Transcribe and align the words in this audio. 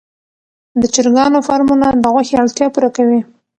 د 0.81 0.83
چرګانو 0.93 1.39
فارمونه 1.47 1.87
د 2.03 2.05
غوښې 2.13 2.35
اړتیا 2.43 2.67
پوره 2.73 2.89
کوي. 2.97 3.19